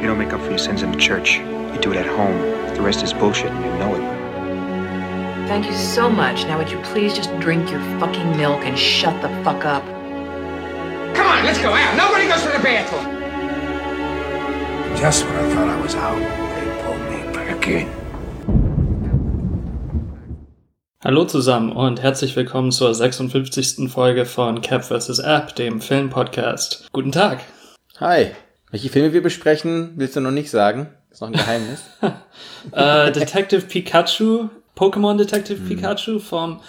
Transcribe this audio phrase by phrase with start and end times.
[0.00, 1.38] You don't make up for your sins in the church.
[1.38, 2.38] You do it at home.
[2.76, 4.18] The rest is bullshit and you know it.
[5.48, 6.44] Thank you so much.
[6.44, 9.84] Now would you please just drink your fucking milk and shut the fuck up?
[11.16, 11.96] Come on, let's go out.
[11.96, 13.18] Nobody goes to the bathroom.
[14.96, 16.18] Just when I thought I was out,
[16.54, 17.88] they pulled me back in.
[21.02, 23.90] Hallo zusammen und herzlich willkommen zur 56.
[23.90, 25.18] Folge von Cap vs.
[25.18, 26.88] App, dem Filmpodcast.
[26.92, 27.40] Guten Tag.
[27.98, 28.32] Hi.
[28.70, 30.88] Welche Filme wir besprechen, willst du noch nicht sagen?
[31.10, 31.80] ist noch ein Geheimnis.
[32.72, 35.68] äh, Detective Pikachu, Pokémon Detective hm.
[35.68, 36.60] Pikachu von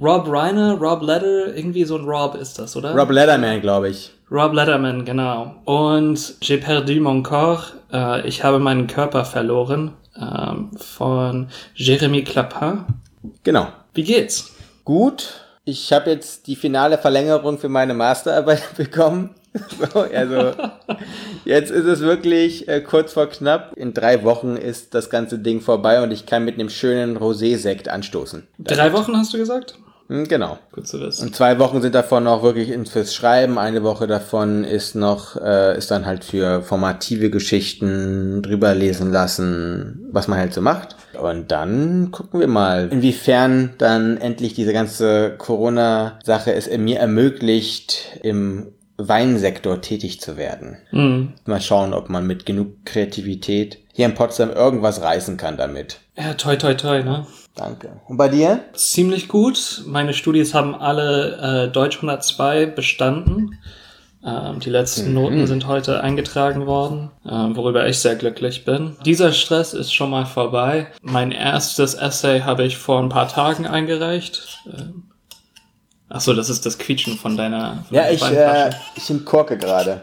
[0.00, 2.94] Rob Reiner, Rob Letter, irgendwie so ein Rob ist das, oder?
[2.94, 4.12] Rob Letterman, glaube ich.
[4.30, 5.54] Rob Letterman, genau.
[5.64, 12.84] Und J'ai perdu mon corps, äh, ich habe meinen Körper verloren, ähm, von Jérémy Clapin.
[13.42, 13.68] Genau.
[13.94, 14.50] Wie geht's?
[14.84, 15.40] Gut.
[15.64, 19.30] Ich habe jetzt die finale Verlängerung für meine Masterarbeit bekommen.
[19.92, 20.52] So, also
[21.44, 23.72] jetzt ist es wirklich äh, kurz vor knapp.
[23.76, 27.88] In drei Wochen ist das ganze Ding vorbei und ich kann mit einem schönen Rosé-Sekt
[27.88, 28.46] anstoßen.
[28.58, 29.78] Drei Wochen hast du gesagt?
[30.08, 30.58] Hm, genau.
[30.72, 31.28] Gut zu wissen.
[31.28, 33.58] Und zwei Wochen sind davon noch wirklich fürs Schreiben.
[33.58, 40.06] Eine Woche davon ist noch, äh, ist dann halt für formative Geschichten drüber lesen lassen,
[40.10, 40.96] was man halt so macht.
[41.18, 48.72] Und dann gucken wir mal, inwiefern dann endlich diese ganze Corona-Sache es mir ermöglicht, im
[48.96, 50.78] Weinsektor tätig zu werden.
[50.92, 51.32] Mhm.
[51.46, 56.00] Mal schauen, ob man mit genug Kreativität hier in Potsdam irgendwas reißen kann damit.
[56.16, 57.26] Ja, toi, toi, toi, ne?
[57.56, 58.00] Danke.
[58.08, 58.64] Und bei dir?
[58.74, 59.82] Ziemlich gut.
[59.86, 63.58] Meine Studis haben alle äh, Deutsch 102 bestanden.
[64.24, 65.14] Ähm, die letzten mhm.
[65.14, 68.96] Noten sind heute eingetragen worden, ähm, worüber ich sehr glücklich bin.
[69.04, 70.86] Dieser Stress ist schon mal vorbei.
[71.02, 74.62] Mein erstes Essay habe ich vor ein paar Tagen eingereicht.
[74.66, 75.04] Ähm,
[76.10, 77.84] Ach so, das ist das Quietschen von deiner.
[77.88, 80.02] Von ja, ich, äh, ich entkorke gerade.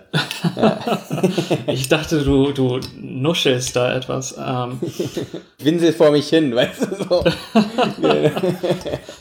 [0.56, 0.80] ja.
[1.68, 4.36] ich dachte, du, du nuschelst da etwas.
[4.38, 4.80] Ähm.
[5.60, 7.24] Winsel vor mich hin, weißt du so.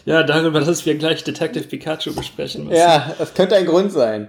[0.07, 2.79] ja, darüber, dass wir gleich Detective Pikachu besprechen müssen.
[2.79, 4.29] Ja, das könnte ein Grund sein.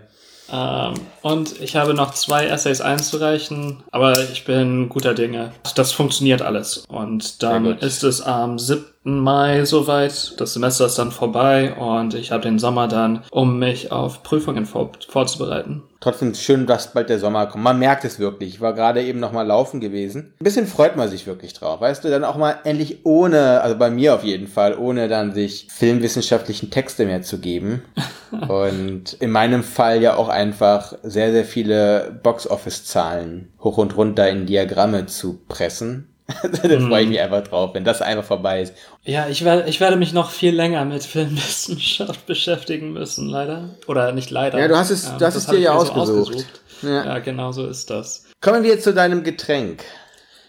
[0.51, 5.53] Ähm, und ich habe noch zwei Essays einzureichen, aber ich bin guter Dinge.
[5.75, 6.83] Das funktioniert alles.
[6.89, 8.85] Und dann ist es am 7.
[9.03, 10.39] Mai soweit.
[10.39, 14.67] Das Semester ist dann vorbei und ich habe den Sommer dann, um mich auf Prüfungen
[14.67, 15.81] vor vorzubereiten.
[15.99, 17.63] Trotzdem schön, dass bald der Sommer kommt.
[17.63, 18.55] Man merkt es wirklich.
[18.55, 20.33] Ich war gerade eben noch mal laufen gewesen.
[20.39, 21.81] Ein bisschen freut man sich wirklich drauf.
[21.81, 25.33] Weißt du, dann auch mal endlich ohne, also bei mir auf jeden Fall, ohne dann
[25.33, 27.83] sich filmwissenschaftlichen Texte mehr zu geben.
[28.47, 34.45] und in meinem Fall ja auch einfach sehr, sehr viele Box-Office-Zahlen hoch und runter in
[34.45, 36.10] Diagramme zu pressen
[36.63, 38.73] da freue ich mich einfach drauf, wenn das einfach vorbei ist.
[39.03, 43.69] Ja, ich werde, ich werde mich noch viel länger mit Filmwissenschaft beschäftigen müssen, leider.
[43.87, 44.59] Oder nicht leider.
[44.59, 46.07] Ja, du hast es, ähm, du hast es dir ja ausgesucht.
[46.07, 46.61] So ausgesucht.
[46.83, 47.05] Ja.
[47.05, 48.25] ja, genau so ist das.
[48.41, 49.83] Kommen wir jetzt zu deinem Getränk.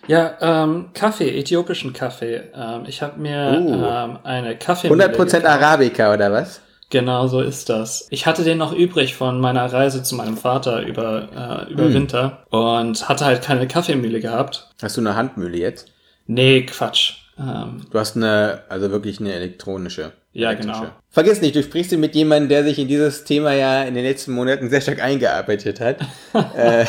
[0.08, 2.42] Ja, ähm, Kaffee, äthiopischen Kaffee.
[2.54, 3.84] Ähm, ich habe mir uh.
[3.84, 4.88] ähm, eine Kaffee.
[4.88, 6.60] 100% Arabica oder was?
[6.92, 8.06] Genau, so ist das.
[8.10, 11.94] Ich hatte den noch übrig von meiner Reise zu meinem Vater über, äh, über hm.
[11.94, 14.68] Winter und hatte halt keine Kaffeemühle gehabt.
[14.82, 15.90] Hast du eine Handmühle jetzt?
[16.26, 17.14] Nee, Quatsch.
[17.38, 20.12] Ähm, du hast eine, also wirklich eine elektronische.
[20.34, 20.80] Ja, elektrische.
[20.80, 20.92] genau.
[21.08, 24.32] Vergiss nicht, du sprichst mit jemandem, der sich in dieses Thema ja in den letzten
[24.32, 25.96] Monaten sehr stark eingearbeitet hat.
[26.54, 26.84] äh.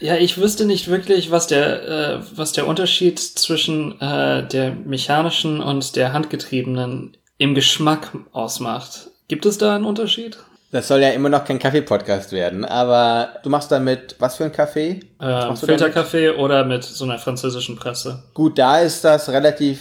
[0.00, 5.60] Ja, ich wüsste nicht wirklich, was der, äh, was der Unterschied zwischen äh, der mechanischen
[5.60, 9.10] und der handgetriebenen im Geschmack ausmacht.
[9.28, 10.38] Gibt es da einen Unterschied?
[10.70, 14.52] Das soll ja immer noch kein Kaffee-Podcast werden, aber du machst damit was für ein
[14.52, 15.00] Kaffee?
[15.20, 18.24] Äh, Filterkaffee oder mit so einer französischen Presse?
[18.34, 19.80] Gut, da ist das relativ,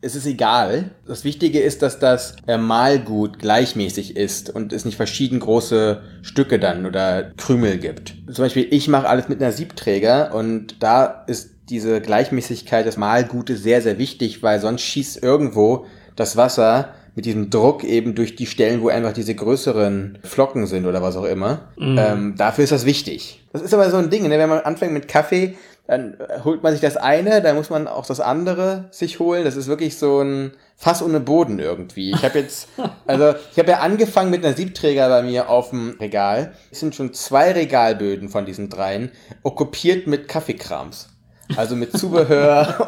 [0.00, 0.90] es ist egal.
[1.06, 6.58] Das Wichtige ist, dass das äh, Mahlgut gleichmäßig ist und es nicht verschieden große Stücke
[6.58, 8.14] dann oder Krümel gibt.
[8.32, 13.62] Zum Beispiel, ich mache alles mit einer Siebträger und da ist diese Gleichmäßigkeit des Mahlgutes
[13.62, 15.86] sehr, sehr wichtig, weil sonst schießt irgendwo
[16.16, 20.86] das Wasser mit diesem Druck eben durch die Stellen, wo einfach diese größeren Flocken sind
[20.86, 21.68] oder was auch immer.
[21.76, 21.98] Mhm.
[21.98, 23.44] Ähm, dafür ist das wichtig.
[23.52, 24.38] Das ist aber so ein Ding, ne?
[24.38, 28.06] wenn man anfängt mit Kaffee, dann holt man sich das eine, dann muss man auch
[28.06, 29.44] das andere sich holen.
[29.44, 32.12] Das ist wirklich so ein Fass ohne Boden irgendwie.
[32.12, 32.68] Ich habe jetzt,
[33.06, 36.52] also ich habe ja angefangen mit einer Siebträger bei mir auf dem Regal.
[36.70, 39.10] Es sind schon zwei Regalböden von diesen dreien
[39.42, 41.08] okkupiert mit Kaffeekrams.
[41.56, 42.86] Also mit Zubehör.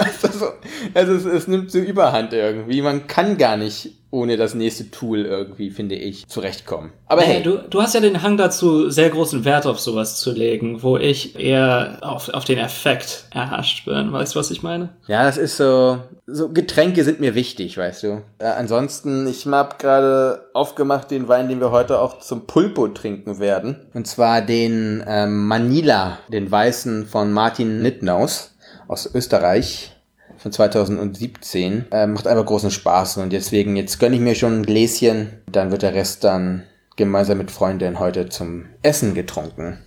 [0.94, 2.82] also, es, es nimmt so Überhand irgendwie.
[2.82, 6.92] Man kann gar nicht ohne das nächste Tool irgendwie, finde ich, zurechtkommen.
[7.06, 10.20] Aber hey, hey, du, du hast ja den Hang dazu, sehr großen Wert auf sowas
[10.20, 14.12] zu legen, wo ich eher auf, auf den Effekt erhascht bin.
[14.12, 14.90] Weißt du, was ich meine?
[15.08, 18.22] ja, das ist so, so Getränke sind mir wichtig, weißt du.
[18.38, 23.40] Äh, ansonsten, ich habe gerade aufgemacht den Wein, den wir heute auch zum Pulpo trinken
[23.40, 23.86] werden.
[23.94, 28.53] Und zwar den ähm, Manila, den weißen von Martin Nittnaus
[28.88, 29.92] aus Österreich
[30.38, 31.86] von 2017.
[31.90, 35.30] Äh, macht einfach großen Spaß und deswegen, jetzt gönne ich mir schon ein Gläschen.
[35.50, 36.64] Dann wird der Rest dann
[36.96, 39.78] gemeinsam mit Freundinnen heute zum Essen getrunken.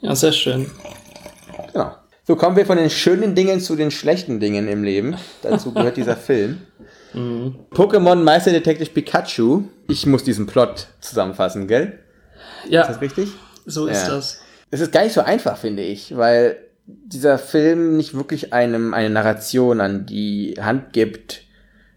[0.00, 0.70] Ja, sehr schön.
[1.72, 1.94] Genau.
[2.24, 5.16] So kommen wir von den schönen Dingen zu den schlechten Dingen im Leben.
[5.42, 6.60] Dazu gehört dieser Film.
[7.14, 9.62] Pokémon Meisterdetektiv Pikachu.
[9.88, 11.98] Ich muss diesen Plot zusammenfassen, gell?
[12.68, 13.28] Ja, Ist das richtig?
[13.64, 14.14] so ist Ja.
[14.16, 14.40] das.
[14.70, 19.10] Es ist gar nicht so einfach, finde ich, weil dieser Film nicht wirklich einem eine
[19.10, 21.42] Narration an die Hand gibt,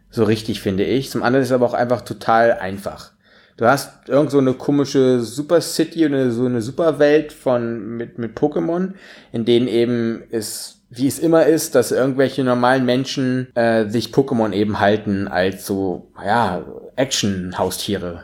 [0.10, 1.12] so richtig, finde ich.
[1.12, 3.12] Zum anderen ist es aber auch einfach total einfach.
[3.58, 8.38] Du hast irgend so eine komische Super City oder so eine Superwelt von mit mit
[8.38, 8.94] Pokémon,
[9.32, 14.54] in denen eben es wie es immer ist, dass irgendwelche normalen Menschen äh, sich Pokémon
[14.54, 16.64] eben halten als so ja
[16.96, 18.24] Action-Haustiere.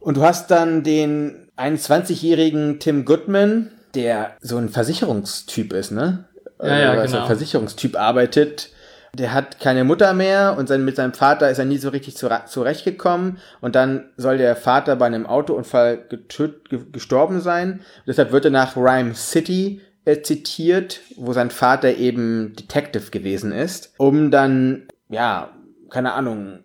[0.00, 6.24] Und du hast dann den 21-jährigen Tim Goodman, der so ein Versicherungstyp ist, ne?
[6.62, 7.22] Ja, ja, Äh, als genau.
[7.22, 8.70] ein Versicherungstyp arbeitet.
[9.14, 12.16] Der hat keine Mutter mehr und sein, mit seinem Vater ist er nie so richtig
[12.16, 13.38] zurechtgekommen.
[13.62, 17.72] Und dann soll der Vater bei einem Autounfall getöt, ge gestorben sein.
[17.72, 23.52] Und deshalb wird er nach Rhyme City äh, zitiert, wo sein Vater eben Detective gewesen
[23.52, 25.50] ist, um dann, ja,
[25.88, 26.60] keine Ahnung,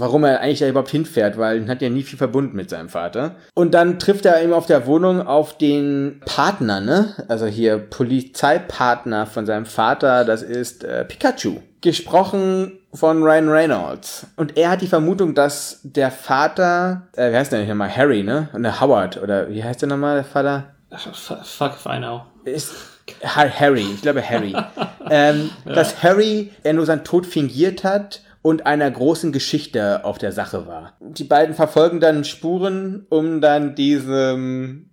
[0.00, 2.88] warum er eigentlich da überhaupt hinfährt, weil er hat ja nie viel verbunden mit seinem
[2.88, 3.36] Vater.
[3.54, 7.14] Und dann trifft er eben auf der Wohnung auf den Partner, ne?
[7.28, 11.56] Also hier Polizeipartner von seinem Vater, das ist äh, Pikachu.
[11.80, 14.26] Gesprochen von Ryan Reynolds.
[14.36, 17.94] Und er hat die Vermutung, dass der Vater, äh, wie heißt der nochmal?
[17.94, 18.48] Harry, ne?
[18.52, 20.64] Und der Howard, oder wie heißt der nochmal, der Vater?
[21.44, 22.22] Fuck if I know.
[22.44, 22.72] ist
[23.24, 24.54] Ha- Harry, ich glaube Harry,
[25.10, 30.32] ähm, dass Harry er nur seinen Tod fingiert hat und einer großen Geschichte auf der
[30.32, 30.96] Sache war.
[31.00, 34.90] Die beiden verfolgen dann Spuren, um dann diesem,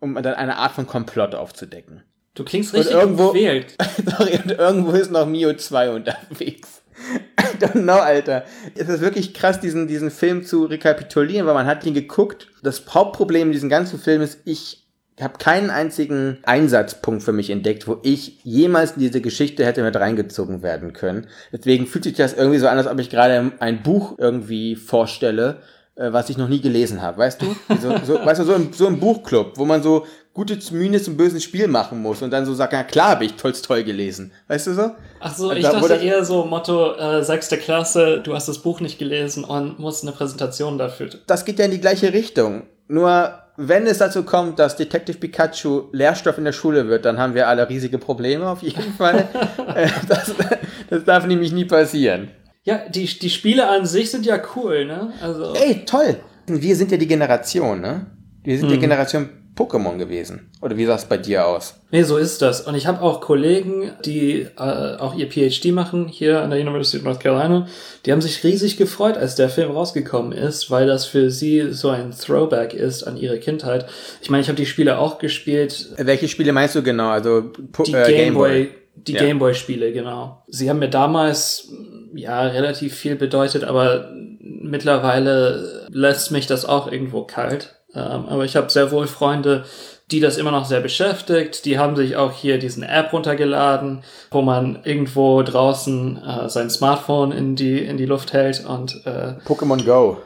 [0.00, 2.02] um dann eine Art von Komplott aufzudecken.
[2.34, 3.74] Du klingst Und richtig irgendwo- gequält.
[4.06, 6.82] Sorry, und irgendwo ist noch Mio 2 unterwegs.
[7.40, 8.44] I don't know, Alter.
[8.74, 12.48] Es ist wirklich krass, diesen, diesen Film zu rekapitulieren, weil man hat ihn geguckt.
[12.62, 14.87] Das Hauptproblem in diesem ganzen Film ist, ich
[15.22, 19.96] habe keinen einzigen Einsatzpunkt für mich entdeckt, wo ich jemals in diese Geschichte hätte mit
[19.96, 21.26] reingezogen werden können.
[21.52, 25.58] Deswegen fühlt sich das irgendwie so an, als ob ich gerade ein Buch irgendwie vorstelle,
[25.96, 27.46] äh, was ich noch nie gelesen habe, weißt du?
[27.80, 31.16] So, so, weißt du, so im, so im Buchclub, wo man so gute Mühe zum
[31.16, 34.30] bösen Spiel machen muss und dann so sagt, ja klar habe ich Tolstoi gelesen.
[34.46, 34.90] Weißt du so?
[35.18, 38.78] Ach so, ich Da- dachte eher so Motto, äh, sechste Klasse, du hast das Buch
[38.80, 41.08] nicht gelesen und musst eine Präsentation dafür.
[41.26, 42.62] Das geht ja in die gleiche Richtung.
[42.86, 47.34] Nur wenn es dazu kommt, dass Detective Pikachu Lehrstoff in der Schule wird, dann haben
[47.34, 49.28] wir alle riesige Probleme auf jeden Fall.
[49.74, 50.34] Äh, das,
[50.88, 52.30] das darf nämlich nie passieren.
[52.64, 55.12] Ja, die, die Spiele an sich sind ja cool, ne?
[55.20, 56.16] Also, Ey, toll.
[56.46, 58.06] Wir sind ja die Generation, ne?
[58.44, 59.28] Wir sind die Generation
[59.58, 60.50] Pokémon gewesen.
[60.62, 61.74] Oder wie sah es bei dir aus?
[61.90, 62.60] nee, so ist das.
[62.60, 66.98] Und ich habe auch Kollegen, die äh, auch ihr PhD machen hier an der University
[66.98, 67.66] of North Carolina.
[68.04, 71.88] Die haben sich riesig gefreut, als der Film rausgekommen ist, weil das für sie so
[71.88, 73.86] ein Throwback ist an ihre Kindheit.
[74.20, 77.08] Ich meine, ich habe die Spiele auch gespielt, Welche Spiele meinst du genau?
[77.08, 79.20] Also Po- die äh, Gameboy, die Ja.
[79.22, 80.42] Gameboy-Spiele, genau.
[80.48, 81.68] Sie haben mir damals
[82.14, 84.10] ja relativ viel bedeutet, aber
[84.40, 87.74] mittlerweile lässt mich das auch irgendwo kalt.
[87.98, 89.64] Ähm, aber ich habe sehr wohl Freunde,
[90.10, 91.64] die das immer noch sehr beschäftigt.
[91.64, 97.32] Die haben sich auch hier diesen App runtergeladen, wo man irgendwo draußen äh, sein Smartphone
[97.32, 100.16] in die in die Luft hält und äh, Pokémon Go.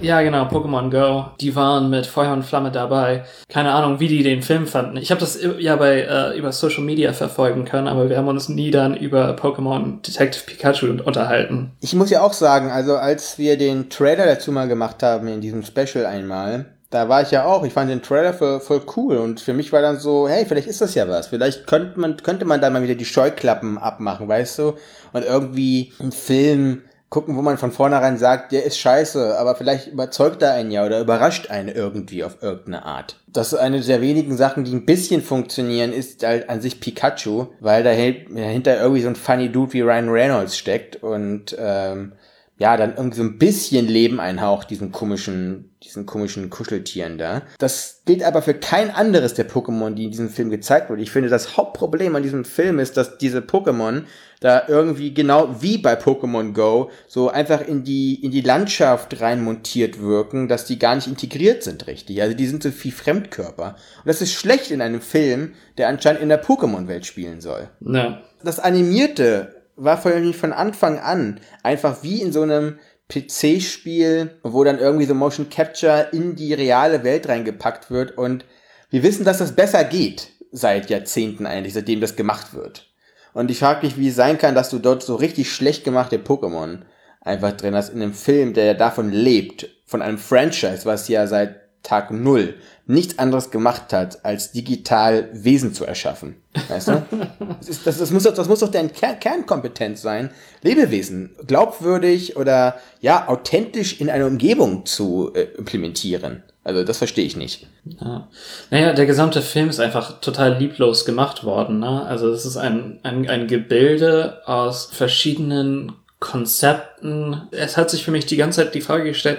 [0.00, 1.26] ja, genau, Pokémon Go.
[1.40, 3.24] Die waren mit Feuer und Flamme dabei.
[3.48, 4.96] Keine Ahnung, wie die den Film fanden.
[4.96, 8.48] Ich habe das ja bei äh, über Social Media verfolgen können, aber wir haben uns
[8.48, 11.72] nie dann über Pokémon Detective Pikachu unterhalten.
[11.80, 15.42] Ich muss ja auch sagen, also als wir den Trailer dazu mal gemacht haben in
[15.42, 19.18] diesem Special einmal, da war ich ja auch, ich fand den Trailer voll, voll cool
[19.18, 21.26] und für mich war dann so, hey, vielleicht ist das ja was.
[21.26, 24.74] Vielleicht könnte man, könnte man da mal wieder die Scheuklappen abmachen, weißt du?
[25.12, 29.88] Und irgendwie einen Film gucken, wo man von vornherein sagt, der ist scheiße, aber vielleicht
[29.88, 33.16] überzeugt er einen ja oder überrascht einen irgendwie auf irgendeine Art.
[33.26, 37.46] Das ist eine der wenigen Sachen, die ein bisschen funktionieren, ist halt an sich Pikachu,
[37.60, 42.12] weil da dahinter irgendwie so ein funny Dude wie Ryan Reynolds steckt und ähm,
[42.58, 47.42] ja, dann irgendwie so ein bisschen Leben einhaucht, diesen komischen, diesen komischen Kuscheltieren da.
[47.58, 51.02] Das gilt aber für kein anderes der Pokémon, die in diesem Film gezeigt wurde.
[51.02, 54.02] Ich finde, das Hauptproblem an diesem Film ist, dass diese Pokémon
[54.40, 60.00] da irgendwie genau wie bei Pokémon Go so einfach in die, in die Landschaft reinmontiert
[60.00, 62.20] wirken, dass die gar nicht integriert sind richtig.
[62.22, 63.76] Also die sind so viel Fremdkörper.
[63.98, 67.68] Und das ist schlecht in einem Film, der anscheinend in der Pokémon-Welt spielen soll.
[67.80, 68.20] Ja.
[68.42, 74.78] Das Animierte war von, von Anfang an einfach wie in so einem PC-Spiel, wo dann
[74.78, 78.44] irgendwie so Motion Capture in die reale Welt reingepackt wird und
[78.90, 82.90] wir wissen, dass das besser geht seit Jahrzehnten eigentlich, seitdem das gemacht wird.
[83.34, 86.18] Und ich frage mich, wie es sein kann, dass du dort so richtig schlecht gemachte
[86.18, 86.80] Pokémon
[87.20, 91.26] einfach drin hast in einem Film, der ja davon lebt, von einem Franchise, was ja
[91.26, 92.54] seit Tag Null
[92.86, 96.36] nichts anderes gemacht hat, als digital Wesen zu erschaffen.
[96.68, 97.02] Weißt du?
[97.60, 100.30] das, ist, das, das, muss, doch, das muss doch deine Kern Kernkompetenz sein,
[100.62, 106.42] Lebewesen glaubwürdig oder ja, authentisch in eine Umgebung zu äh, implementieren.
[106.64, 107.66] Also das verstehe ich nicht.
[108.00, 108.28] Ja.
[108.70, 111.80] Naja, der gesamte Film ist einfach total lieblos gemacht worden.
[111.80, 112.04] Ne?
[112.04, 117.42] Also es ist ein, ein, ein Gebilde aus verschiedenen Konzepten.
[117.52, 119.38] Es hat sich für mich die ganze Zeit die Frage gestellt,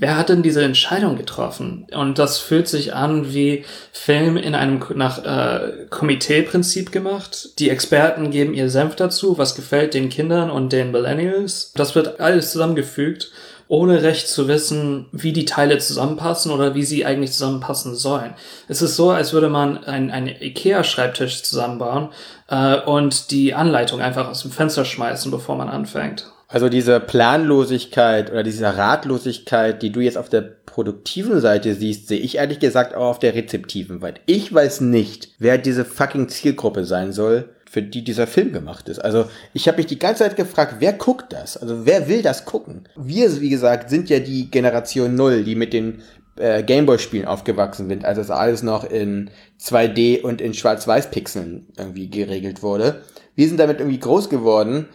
[0.00, 1.86] wer hat denn diese Entscheidung getroffen?
[1.94, 7.58] Und das fühlt sich an wie Film in einem nach äh, Komiteeprinzip gemacht.
[7.58, 11.72] Die Experten geben ihr Senf dazu, was gefällt den Kindern und den Millennials.
[11.74, 13.30] Das wird alles zusammengefügt
[13.70, 18.34] ohne recht zu wissen, wie die Teile zusammenpassen oder wie sie eigentlich zusammenpassen sollen.
[18.66, 22.08] Es ist so, als würde man einen, einen IKEA-Schreibtisch zusammenbauen
[22.48, 26.32] äh, und die Anleitung einfach aus dem Fenster schmeißen, bevor man anfängt.
[26.52, 32.18] Also diese Planlosigkeit oder diese Ratlosigkeit, die du jetzt auf der produktiven Seite siehst, sehe
[32.18, 36.84] ich ehrlich gesagt auch auf der rezeptiven, weil ich weiß nicht, wer diese fucking Zielgruppe
[36.84, 38.98] sein soll, für die dieser Film gemacht ist.
[38.98, 41.56] Also ich habe mich die ganze Zeit gefragt, wer guckt das?
[41.56, 42.88] Also wer will das gucken?
[42.96, 46.02] Wir, wie gesagt, sind ja die Generation Null, die mit den
[46.34, 49.30] äh, Gameboy-Spielen aufgewachsen sind, als das alles noch in
[49.60, 53.02] 2D und in Schwarz-Weiß-Pixeln irgendwie geregelt wurde.
[53.36, 54.88] Wir sind damit irgendwie groß geworden.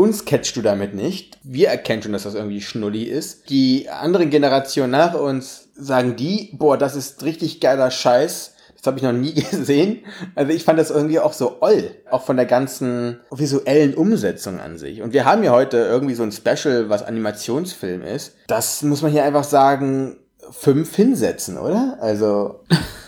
[0.00, 1.38] Uns catchst du damit nicht.
[1.42, 3.50] Wir erkennen schon, dass das irgendwie Schnulli ist.
[3.50, 8.98] Die andere Generation nach uns sagen die, boah, das ist richtig geiler Scheiß das habe
[8.98, 10.04] ich noch nie gesehen.
[10.34, 14.78] Also ich fand das irgendwie auch so oll, auch von der ganzen visuellen Umsetzung an
[14.78, 15.02] sich.
[15.02, 18.36] Und wir haben ja heute irgendwie so ein Special, was Animationsfilm ist.
[18.46, 20.18] Das muss man hier einfach sagen,
[20.50, 21.98] fünf hinsetzen, oder?
[22.00, 22.60] Also.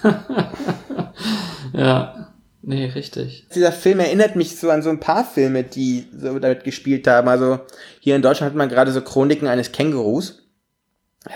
[1.72, 2.19] ja.
[2.62, 3.46] Nee, richtig.
[3.54, 7.28] Dieser Film erinnert mich so an so ein paar Filme, die so damit gespielt haben.
[7.28, 7.60] Also
[8.00, 10.42] hier in Deutschland hat man gerade so Chroniken eines Kängurus.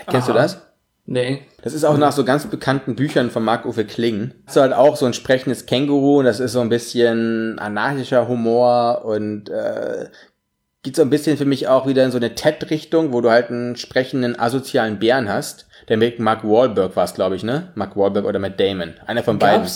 [0.07, 0.33] Kennst Aha.
[0.33, 0.61] du das?
[1.07, 1.41] Nee.
[1.61, 4.33] Das ist auch nach so ganz bekannten Büchern von Marc-Uwe Kling.
[4.45, 8.27] Das ist halt auch so ein sprechendes Känguru und das ist so ein bisschen anarchischer
[8.27, 10.07] Humor und äh,
[10.81, 13.49] geht so ein bisschen für mich auch wieder in so eine Ted-Richtung, wo du halt
[13.49, 15.67] einen sprechenden asozialen Bären hast.
[15.89, 17.71] Der mit Mark Wahlberg war es, glaube ich, ne?
[17.75, 18.95] Mark Wahlberg oder Matt Damon.
[19.05, 19.67] Einer von beiden.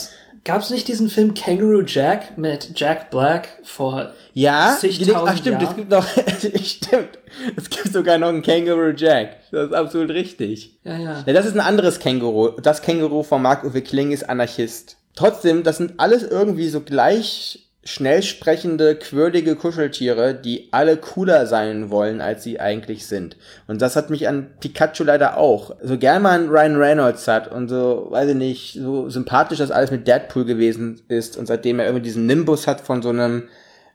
[0.43, 5.75] Gab es nicht diesen Film Kangaroo Jack mit Jack Black vor ja, ach stimmt, es
[5.75, 6.05] gibt noch,
[6.63, 7.19] stimmt,
[7.55, 9.37] es gibt sogar noch einen Kangaroo Jack.
[9.51, 10.79] Das ist absolut richtig.
[10.83, 11.23] Ja, ja.
[11.25, 12.59] ja das ist ein anderes Känguru.
[12.61, 14.97] Das Känguru von Marc-Uwe Kling ist Anarchist.
[15.15, 21.89] Trotzdem, das sind alles irgendwie so gleich schnell sprechende, quirlige Kuscheltiere, die alle cooler sein
[21.89, 23.37] wollen, als sie eigentlich sind.
[23.67, 25.75] Und das hat mich an Pikachu leider auch.
[25.81, 29.91] So gern man Ryan Reynolds hat und so, weiß ich nicht, so sympathisch das alles
[29.91, 33.47] mit Deadpool gewesen ist und seitdem er irgendwie diesen Nimbus hat von so einem,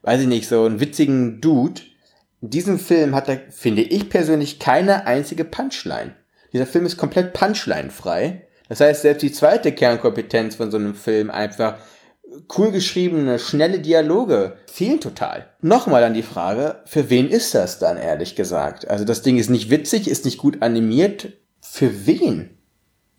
[0.02, 1.82] weiß ich nicht, so einen witzigen Dude.
[2.40, 6.14] In diesem Film hat er, finde ich persönlich, keine einzige Punchline.
[6.52, 8.46] Dieser Film ist komplett Punchline-frei.
[8.68, 11.76] Das heißt, selbst die zweite Kernkompetenz von so einem Film einfach
[12.56, 15.46] cool geschriebene, schnelle Dialoge fehlen total.
[15.60, 18.88] Nochmal an die Frage, für wen ist das dann, ehrlich gesagt?
[18.88, 21.32] Also das Ding ist nicht witzig, ist nicht gut animiert.
[21.60, 22.50] Für wen?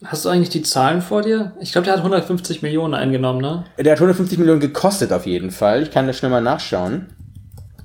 [0.04, 1.54] Hast du eigentlich die Zahlen vor dir?
[1.60, 3.66] Ich glaube, der hat 150 Millionen eingenommen, ne?
[3.78, 5.84] Der hat 150 Millionen gekostet auf jeden Fall.
[5.84, 7.08] Ich kann das schnell mal nachschauen.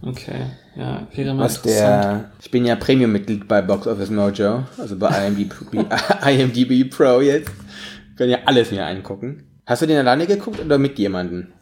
[0.02, 0.46] Okay,
[0.76, 5.28] ja, wäre mal Was der, ich bin ja Premium-Mitglied bei Box Office Mojo, also bei
[5.28, 5.52] IMDb,
[6.26, 7.50] IMDb Pro jetzt.
[8.16, 9.49] Können ja alles mir angucken.
[9.70, 11.52] Hast du den alleine geguckt oder mit jemandem?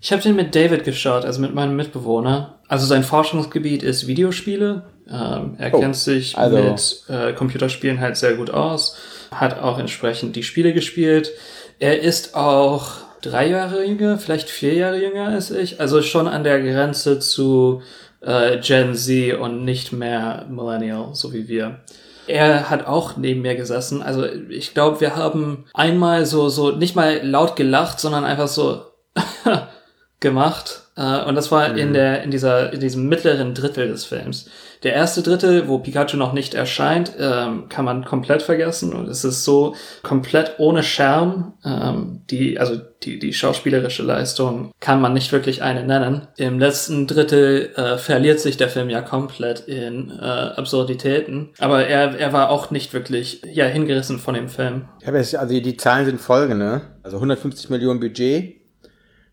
[0.00, 2.58] Ich habe den mit David geschaut, also mit meinem Mitbewohner.
[2.66, 4.82] Also sein Forschungsgebiet ist Videospiele.
[5.08, 6.56] Ähm, er oh, kennt sich also.
[6.56, 8.96] mit äh, Computerspielen halt sehr gut aus,
[9.30, 11.30] hat auch entsprechend die Spiele gespielt.
[11.78, 16.42] Er ist auch drei Jahre jünger, vielleicht vier Jahre jünger als ich, also schon an
[16.42, 17.82] der Grenze zu
[18.22, 21.78] äh, Gen Z und nicht mehr Millennial, so wie wir.
[22.26, 24.02] Er hat auch neben mir gesessen.
[24.02, 28.82] Also ich glaube, wir haben einmal so, so nicht mal laut gelacht, sondern einfach so
[30.22, 30.78] gemacht.
[30.96, 31.76] Äh, und das war Mhm.
[31.78, 34.48] in der, in dieser, in diesem mittleren Drittel des Films.
[34.82, 38.92] Der erste Drittel, wo Pikachu noch nicht erscheint, ähm, kann man komplett vergessen.
[38.92, 41.52] Und es ist so komplett ohne Charme.
[41.64, 46.26] Ähm, die, also die, die schauspielerische Leistung kann man nicht wirklich eine nennen.
[46.36, 51.50] Im letzten Drittel äh, verliert sich der Film ja komplett in äh, Absurditäten.
[51.58, 54.86] Aber er, er war auch nicht wirklich ja, hingerissen von dem Film.
[55.00, 56.82] Ich habe jetzt, also die Zahlen sind folgende.
[57.04, 58.56] Also 150 Millionen Budget.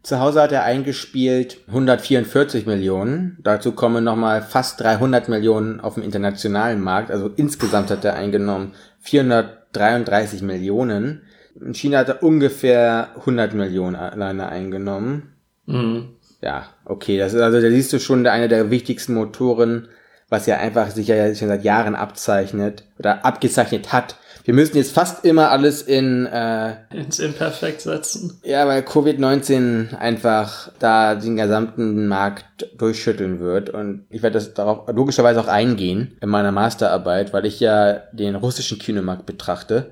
[0.01, 3.37] Zu Hause hat er eingespielt 144 Millionen.
[3.43, 7.11] Dazu kommen nochmal fast 300 Millionen auf dem internationalen Markt.
[7.11, 11.23] Also insgesamt hat er eingenommen 433 Millionen.
[11.59, 15.33] In China hat er ungefähr 100 Millionen alleine eingenommen.
[15.65, 16.15] Mhm.
[16.41, 19.89] Ja, okay, das ist also, da siehst du schon eine der wichtigsten Motoren,
[20.29, 24.15] was ja einfach sich ja schon seit Jahren abzeichnet oder abgezeichnet hat.
[24.43, 28.39] Wir müssen jetzt fast immer alles in, äh, Ins Imperfekt setzen.
[28.43, 33.69] ja, weil Covid-19 einfach da den gesamten Markt durchschütteln wird.
[33.69, 38.35] Und ich werde das darauf logischerweise auch eingehen in meiner Masterarbeit, weil ich ja den
[38.35, 39.91] russischen Kinomarkt betrachte.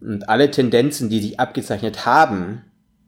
[0.00, 2.64] Und alle Tendenzen, die sich abgezeichnet haben,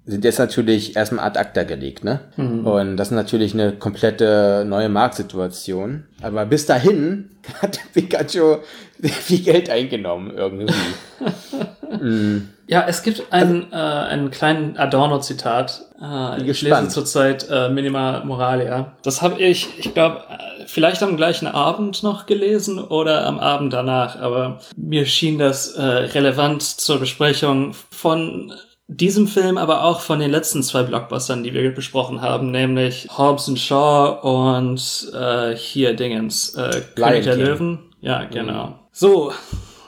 [0.06, 2.20] sind jetzt natürlich erstmal ad acta gelegt, ne?
[2.36, 6.04] Und das ist natürlich eine komplette neue Marktsituation.
[6.20, 7.30] Aber bis dahin
[7.62, 8.56] hat Pikachu
[9.00, 10.72] viel Geld eingenommen irgendwie.
[12.66, 15.82] Ja, es gibt einen, äh, einen kleinen Adorno-Zitat.
[16.00, 18.96] Äh, ich lese zurzeit äh, Minima Moralia.
[19.02, 23.72] Das habe ich, ich glaube, äh, vielleicht am gleichen Abend noch gelesen oder am Abend
[23.72, 28.52] danach, aber mir schien das äh, relevant zur Besprechung von
[28.86, 33.48] diesem Film, aber auch von den letzten zwei Blockbustern, die wir besprochen haben, nämlich Hobbs
[33.48, 37.44] and Shaw und äh, hier Dingens, äh, König der King.
[37.46, 37.78] Löwen.
[38.00, 38.78] Ja, genau.
[38.92, 39.32] So,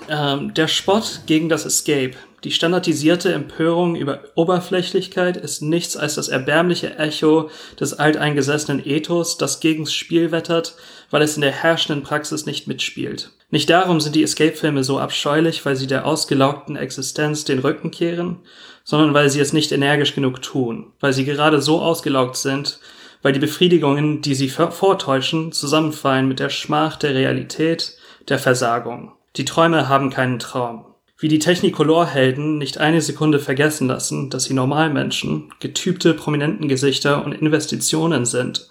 [0.09, 2.13] ähm, der Spott gegen das Escape.
[2.45, 7.51] Die standardisierte Empörung über Oberflächlichkeit ist nichts als das erbärmliche Echo
[7.81, 10.77] des alteingesessenen Ethos, das gegens Spiel wettert,
[11.11, 13.33] weil es in der herrschenden Praxis nicht mitspielt.
[13.51, 18.39] Nicht darum sind die Escape-Filme so abscheulich, weil sie der ausgelaugten Existenz den Rücken kehren,
[18.83, 22.81] sondern weil sie es nicht energisch genug tun, weil sie gerade so ausgelaugt sind,
[23.23, 27.97] weil die Befriedigungen, die sie vor- vortäuschen, zusammenfallen mit der Schmach der Realität,
[28.29, 29.13] der Versagung.
[29.37, 30.85] Die Träume haben keinen Traum.
[31.19, 37.33] Wie die Technicolor-Helden nicht eine Sekunde vergessen lassen, dass sie Normalmenschen, getypte prominenten Gesichter und
[37.33, 38.69] Investitionen sind,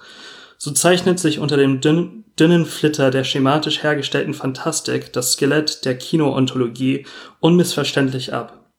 [0.65, 5.95] so zeichnet sich unter dem dünn, dünnen Flitter der schematisch hergestellten Fantastik das Skelett der
[5.95, 7.05] Kinoontologie
[7.39, 8.72] unmissverständlich ab.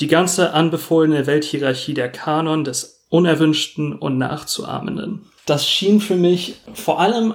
[0.00, 5.24] Die ganze anbefohlene Welthierarchie der Kanon des Unerwünschten und Nachzuahmenden.
[5.46, 7.34] Das schien für mich vor allem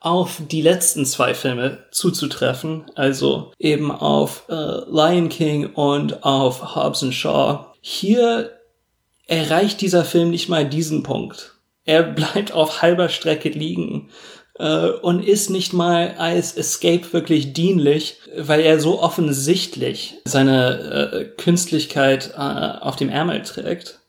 [0.00, 7.06] auf die letzten zwei Filme zuzutreffen, also eben auf äh, Lion King und auf Hobbs
[7.14, 7.66] Shaw.
[7.82, 8.50] Hier
[9.28, 11.57] erreicht dieser Film nicht mal diesen Punkt.
[11.88, 14.10] Er bleibt auf halber Strecke liegen
[14.58, 21.24] äh, und ist nicht mal als Escape wirklich dienlich, weil er so offensichtlich seine äh,
[21.42, 24.00] Künstlichkeit äh, auf dem Ärmel trägt.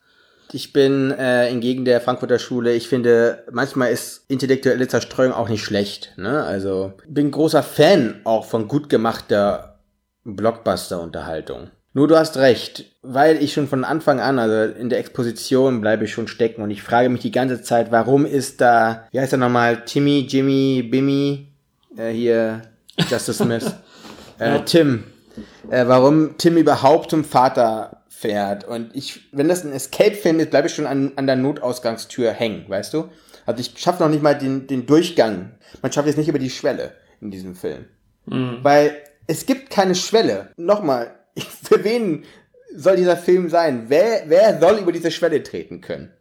[0.52, 5.64] Ich bin äh, entgegen der Frankfurter Schule, ich finde, manchmal ist intellektuelle Zerstreuung auch nicht
[5.64, 6.12] schlecht.
[6.18, 6.44] Ne?
[6.44, 9.80] Also bin großer Fan auch von gut gemachter
[10.26, 11.70] Blockbuster-Unterhaltung.
[12.00, 16.06] Nur du hast recht, weil ich schon von Anfang an, also in der Exposition bleibe
[16.06, 19.34] ich schon stecken und ich frage mich die ganze Zeit, warum ist da, wie heißt
[19.34, 21.52] er nochmal, Timmy, Jimmy, Bimmy,
[21.98, 22.62] äh, hier,
[23.10, 23.76] Justice Smith,
[24.38, 25.04] äh, Tim,
[25.70, 28.64] äh, warum Tim überhaupt zum Vater fährt.
[28.64, 32.64] Und ich, wenn das ein Escape-Film ist, bleibe ich schon an, an der Notausgangstür hängen,
[32.70, 33.10] weißt du?
[33.46, 35.52] Also ich schaffe noch nicht mal den, den Durchgang.
[35.82, 37.88] Man schafft jetzt nicht über die Schwelle in diesem Film.
[38.64, 38.96] Weil
[39.28, 40.54] es gibt keine Schwelle.
[40.56, 41.19] Nochmal,
[41.64, 42.24] für wen
[42.76, 43.86] soll dieser Film sein?
[43.88, 46.12] Wer, wer soll über diese Schwelle treten können?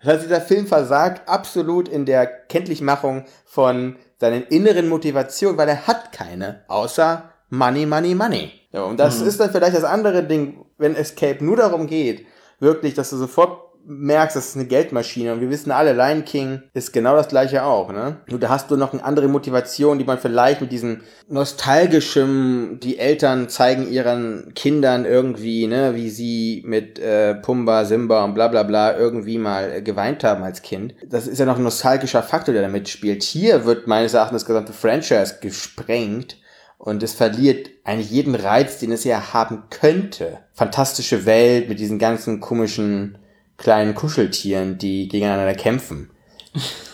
[0.00, 5.86] Das heißt, dieser Film versagt absolut in der Kenntlichmachung von seinen inneren Motivationen, weil er
[5.86, 8.52] hat keine, außer Money, Money, Money.
[8.72, 12.26] Ja, und das ist dann vielleicht das andere Ding, wenn Escape nur darum geht,
[12.60, 16.62] wirklich, dass du sofort merkst, das ist eine Geldmaschine und wir wissen alle, Lion King
[16.74, 18.16] ist genau das gleiche auch, ne?
[18.28, 22.98] Nur da hast du noch eine andere Motivation, die man vielleicht mit diesem nostalgischem, die
[22.98, 28.64] Eltern zeigen ihren Kindern irgendwie, ne, wie sie mit äh, Pumba, Simba und bla bla
[28.64, 30.94] bla irgendwie mal äh, geweint haben als Kind.
[31.06, 33.22] Das ist ja noch ein nostalgischer Faktor, der da mitspielt.
[33.22, 36.38] Hier wird meines Erachtens das gesamte Franchise gesprengt
[36.78, 40.38] und es verliert eigentlich jeden Reiz, den es ja haben könnte.
[40.52, 43.18] Fantastische Welt mit diesen ganzen komischen
[43.56, 46.10] kleinen Kuscheltieren, die gegeneinander kämpfen.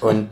[0.01, 0.29] Und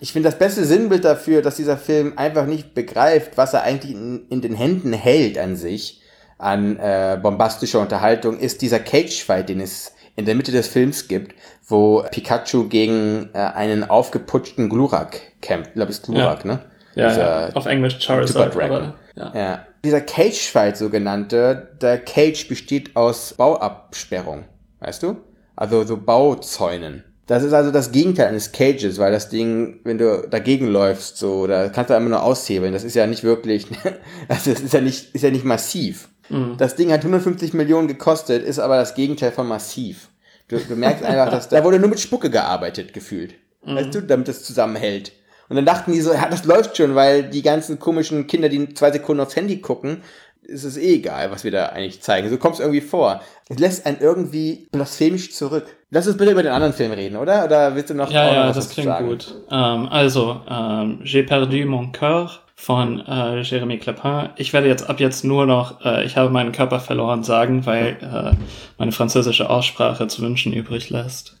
[0.00, 3.92] ich finde das beste Sinnbild dafür, dass dieser Film einfach nicht begreift, was er eigentlich
[3.92, 6.00] in, in den Händen hält an sich,
[6.38, 11.34] an äh, bombastischer Unterhaltung, ist dieser Cage-Fight, den es in der Mitte des Films gibt,
[11.66, 15.70] wo Pikachu gegen äh, einen aufgeputschten Glurak kämpft.
[15.70, 16.52] Ich glaube, es ist Glurak, Ja.
[16.52, 16.60] ne?
[16.94, 18.54] Ja, ja, auf Englisch Charizard.
[18.54, 19.32] Aber, ja.
[19.34, 19.66] Ja.
[19.82, 24.44] Dieser Cage-Fight sogenannte, der Cage besteht aus Bauabsperrung,
[24.80, 25.16] weißt du?
[25.56, 27.04] Also so Bauzäunen.
[27.26, 31.46] Das ist also das Gegenteil eines Cages, weil das Ding, wenn du dagegen läufst, so,
[31.46, 32.72] da kannst du einfach nur aushebeln.
[32.72, 33.66] Das ist ja nicht wirklich,
[34.28, 36.08] also das ist ja nicht, ist ja nicht massiv.
[36.56, 40.08] Das Ding hat 150 Millionen gekostet, ist aber das Gegenteil von massiv.
[40.48, 43.34] Du, du merkst einfach, dass da wurde nur mit Spucke gearbeitet, gefühlt.
[43.64, 45.12] Weißt du, damit das zusammenhält.
[45.48, 48.72] Und dann dachten die so, ja, das läuft schon, weil die ganzen komischen Kinder, die
[48.72, 50.02] zwei Sekunden aufs Handy gucken,
[50.42, 52.28] ist es eh egal, was wir da eigentlich zeigen.
[52.28, 53.20] So kommt es irgendwie vor.
[53.48, 55.66] Es lässt einen irgendwie blasphemisch zurück.
[55.90, 57.44] Lass uns bitte über den anderen Film reden, oder?
[57.44, 59.06] Oder willst du noch Ja, noch ja, das klingt sagen?
[59.08, 59.34] gut.
[59.50, 64.30] Ähm, also, ähm, J'ai perdu mon cœur von äh, Jérémy Clepin.
[64.36, 67.96] Ich werde jetzt ab jetzt nur noch äh, Ich habe meinen Körper verloren sagen, weil
[68.00, 68.36] äh,
[68.78, 71.36] meine französische Aussprache zu wünschen übrig lässt.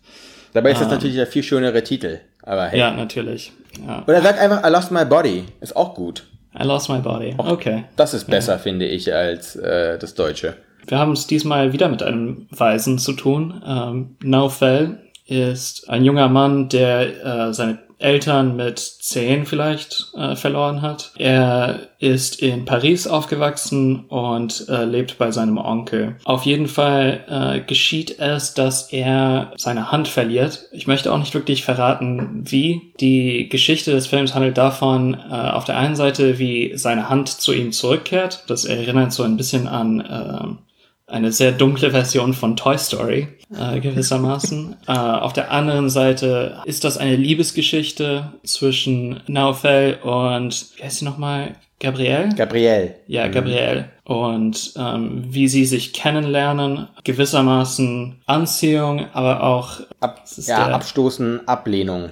[0.52, 2.20] Dabei ist das natürlich der viel schönere Titel.
[2.42, 2.78] Aber hey.
[2.78, 3.52] Ja, natürlich.
[3.86, 4.02] Ja.
[4.06, 5.44] Oder sag einfach I lost my body.
[5.60, 6.24] Ist auch gut.
[6.58, 7.34] I lost my body.
[7.38, 7.84] Okay.
[7.96, 10.54] Das ist besser, finde ich, als äh, das Deutsche.
[10.86, 13.62] Wir haben es diesmal wieder mit einem Weisen zu tun.
[13.66, 20.82] Ähm, Naufel ist ein junger Mann, der äh, seine Eltern mit zehn vielleicht äh, verloren
[20.82, 21.12] hat.
[21.16, 26.16] Er ist in Paris aufgewachsen und äh, lebt bei seinem Onkel.
[26.24, 30.66] Auf jeden Fall äh, geschieht es, dass er seine Hand verliert.
[30.72, 32.92] Ich möchte auch nicht wirklich verraten, wie.
[33.00, 37.52] Die Geschichte des Films handelt davon, äh, auf der einen Seite, wie seine Hand zu
[37.52, 38.44] ihm zurückkehrt.
[38.48, 40.71] Das erinnert so ein bisschen an äh,
[41.12, 44.76] eine sehr dunkle Version von Toy Story äh, gewissermaßen.
[44.88, 51.04] äh, auf der anderen Seite ist das eine Liebesgeschichte zwischen Naufel und wie heißt sie
[51.04, 51.54] nochmal?
[51.80, 52.28] Gabrielle?
[52.36, 52.94] Gabriel.
[53.08, 53.90] Ja, Gabrielle.
[54.04, 62.10] Und ähm, wie sie sich kennenlernen, gewissermaßen Anziehung, aber auch Ab, ja, der- Abstoßen, Ablehnung.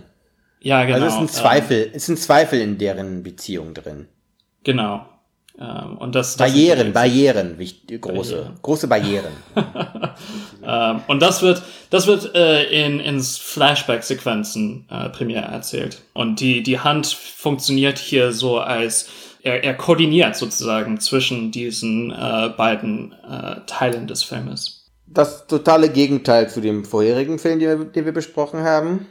[0.61, 0.95] ja genau.
[1.05, 4.09] Also es ist ein ähm, Zweifel, es sind Zweifel in deren Beziehung drin.
[4.65, 5.07] genau.
[5.61, 8.59] Ähm, und das, das Barrieren, Barrieren, wichtig, große, Barrieren.
[8.62, 9.33] große Barrieren.
[10.62, 16.03] Ähm, und das wird, das wird äh, in ins Flashback-Sequenzen äh, primär erzählt.
[16.12, 19.09] Und die die Hand funktioniert hier so als
[19.42, 24.90] er, er koordiniert sozusagen zwischen diesen äh, beiden äh, Teilen des Filmes.
[25.07, 29.07] Das totale Gegenteil zu dem vorherigen Film, den wir, den wir besprochen haben.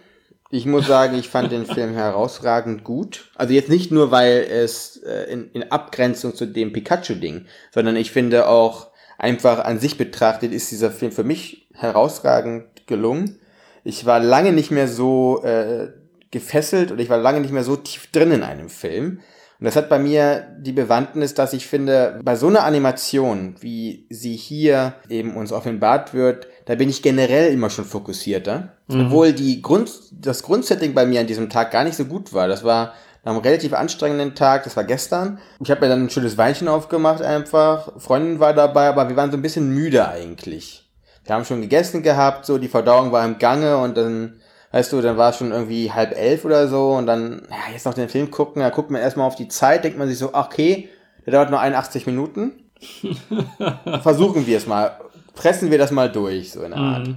[0.52, 3.30] Ich muss sagen, ich fand den Film herausragend gut.
[3.36, 8.12] Also jetzt nicht nur, weil es äh, in, in Abgrenzung zu dem Pikachu-Ding, sondern ich
[8.12, 13.40] finde auch einfach an sich betrachtet ist dieser Film für mich herausragend gelungen.
[13.84, 15.90] Ich war lange nicht mehr so äh,
[16.32, 19.20] gefesselt und ich war lange nicht mehr so tief drin in einem Film.
[19.60, 24.08] Und das hat bei mir die Bewandtnis, dass ich finde, bei so einer Animation, wie
[24.10, 28.74] sie hier eben uns offenbart wird, da bin ich generell immer schon fokussierter.
[29.06, 32.48] Obwohl die Grund, das Grundsetting bei mir an diesem Tag gar nicht so gut war.
[32.48, 35.40] Das war nach einem relativ anstrengenden Tag, das war gestern.
[35.64, 38.00] Ich habe mir dann ein schönes Weinchen aufgemacht einfach.
[38.00, 40.88] Freundin war dabei, aber wir waren so ein bisschen müde eigentlich.
[41.26, 44.40] Wir haben schon gegessen gehabt, so die Verdauung war im Gange und dann,
[44.72, 47.88] weißt du, dann war es schon irgendwie halb elf oder so und dann, ja, jetzt
[47.88, 50.36] noch den Film gucken, da guckt man erstmal auf die Zeit, denkt man sich so,
[50.36, 50.88] okay,
[51.26, 52.52] der dauert nur 81 Minuten.
[54.04, 55.00] Versuchen wir es mal.
[55.40, 57.08] Pressen wir das mal durch, so in der Art.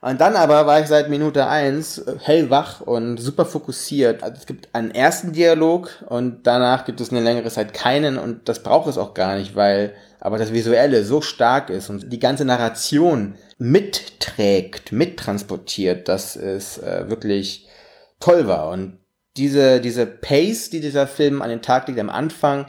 [0.00, 4.22] Und dann aber war ich seit Minute eins hellwach und super fokussiert.
[4.22, 8.48] Also es gibt einen ersten Dialog und danach gibt es eine längere Zeit keinen und
[8.48, 12.18] das braucht es auch gar nicht, weil aber das Visuelle so stark ist und die
[12.18, 17.68] ganze Narration mitträgt, mittransportiert, dass es äh, wirklich
[18.20, 18.70] toll war.
[18.70, 18.98] Und
[19.36, 22.66] diese, diese Pace, die dieser Film an den Tag legt am Anfang,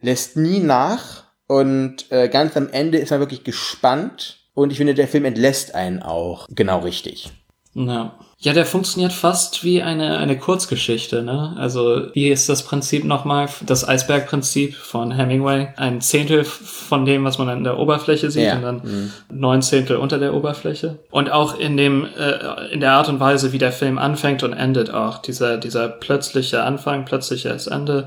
[0.00, 4.94] lässt nie nach und äh, ganz am Ende ist man wirklich gespannt und ich finde,
[4.94, 7.30] der Film entlässt einen auch genau richtig.
[7.74, 8.14] Ja.
[8.38, 11.54] Ja, der funktioniert fast wie eine, eine Kurzgeschichte, ne?
[11.58, 13.48] Also, wie ist das Prinzip nochmal?
[13.64, 15.68] Das Eisbergprinzip von Hemingway.
[15.76, 18.56] Ein Zehntel von dem, was man an der Oberfläche sieht Ja.
[18.56, 20.98] und dann neun Zehntel unter der Oberfläche.
[21.10, 24.52] Und auch in dem, äh, in der Art und Weise, wie der Film anfängt und
[24.52, 25.18] endet auch.
[25.18, 28.04] Dieser, dieser plötzliche Anfang, plötzliches Ende.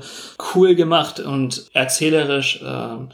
[0.54, 3.08] Cool gemacht und erzählerisch, ähm,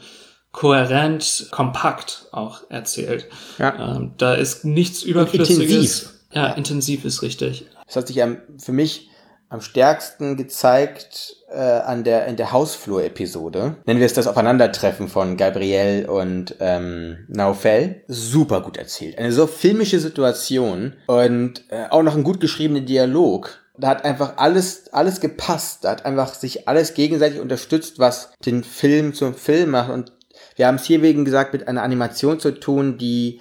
[0.51, 3.27] kohärent, kompakt auch erzählt.
[3.57, 3.95] Ja.
[3.95, 5.59] Ähm, da ist nichts Überflüssiges.
[5.61, 6.09] intensiv.
[6.31, 7.65] Ja, intensiv ist richtig.
[7.85, 8.21] Das hat sich
[8.57, 9.09] für mich
[9.49, 13.77] am stärksten gezeigt äh, an der, in der Hausflur-Episode.
[13.85, 18.03] Nennen wir es das Aufeinandertreffen von Gabrielle und ähm, Naufel.
[18.07, 19.17] Super gut erzählt.
[19.17, 23.61] Eine so filmische Situation und äh, auch noch ein gut geschriebener Dialog.
[23.79, 25.83] Da hat einfach alles, alles gepasst.
[25.83, 29.91] Da hat einfach sich alles gegenseitig unterstützt, was den Film zum Film macht.
[29.91, 30.11] Und
[30.57, 33.39] wir haben es hier wegen gesagt mit einer Animation zu tun, die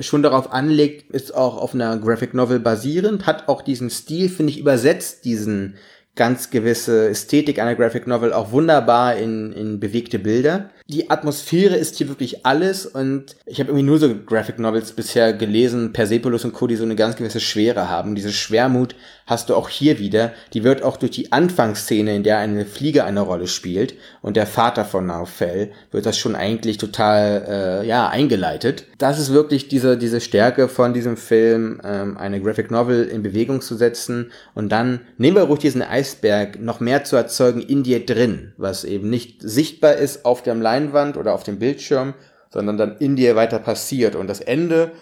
[0.00, 4.52] schon darauf anlegt, ist auch auf einer Graphic Novel basierend, hat auch diesen Stil, finde
[4.52, 5.76] ich, übersetzt diesen
[6.16, 10.70] ganz gewisse Ästhetik einer Graphic Novel auch wunderbar in, in bewegte Bilder.
[10.86, 15.32] Die Atmosphäre ist hier wirklich alles und ich habe irgendwie nur so Graphic Novels bisher
[15.32, 18.14] gelesen, Persepolis und Co., die so eine ganz gewisse Schwere haben.
[18.14, 18.94] Diese Schwermut
[19.26, 20.32] hast du auch hier wieder.
[20.52, 24.46] Die wird auch durch die Anfangsszene, in der eine Fliege eine Rolle spielt und der
[24.46, 28.84] Vater von Naufel, wird das schon eigentlich total äh, ja eingeleitet.
[28.98, 33.62] Das ist wirklich diese diese Stärke von diesem Film, ähm, eine Graphic Novel in Bewegung
[33.62, 38.04] zu setzen und dann nehmen wir ruhig diesen Eisberg noch mehr zu erzeugen in dir
[38.04, 42.14] drin, was eben nicht sichtbar ist auf dem Leinwand oder auf dem Bildschirm,
[42.50, 44.14] sondern dann in dir weiter passiert.
[44.14, 44.92] Und das Ende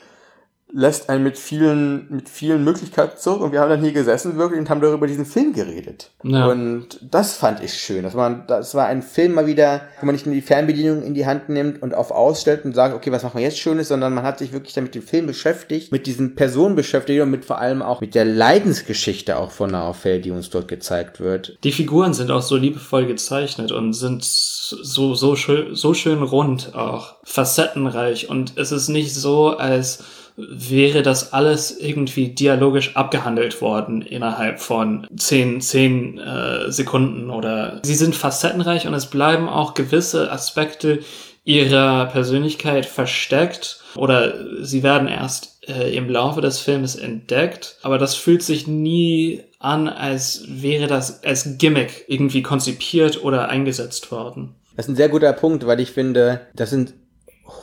[0.74, 3.42] lässt einen mit vielen, mit vielen Möglichkeiten zurück.
[3.42, 6.11] Und wir haben dann hier gesessen wirklich und haben darüber diesen Film geredet.
[6.22, 6.46] Ja.
[6.46, 8.02] Und das fand ich schön.
[8.02, 11.14] Das war, das war ein Film mal wieder, wo man nicht nur die Fernbedienung in
[11.14, 14.14] die Hand nimmt und auf ausstellt und sagt, okay, was machen wir jetzt Schönes, sondern
[14.14, 17.44] man hat sich wirklich dann mit dem Film beschäftigt, mit diesen Personen beschäftigt und mit
[17.44, 21.58] vor allem auch mit der Leidensgeschichte auch von Naufel, die uns dort gezeigt wird.
[21.64, 26.74] Die Figuren sind auch so liebevoll gezeichnet und sind so, so schön, so schön rund
[26.74, 30.02] auch, facettenreich und es ist nicht so, als
[30.50, 37.94] wäre das alles irgendwie dialogisch abgehandelt worden innerhalb von zehn, zehn äh, Sekunden oder sie
[37.94, 41.00] sind facettenreich und es bleiben auch gewisse Aspekte
[41.44, 48.14] ihrer Persönlichkeit versteckt oder sie werden erst äh, im Laufe des Films entdeckt, aber das
[48.14, 54.55] fühlt sich nie an, als wäre das als Gimmick irgendwie konzipiert oder eingesetzt worden.
[54.76, 56.94] Das ist ein sehr guter Punkt, weil ich finde, das sind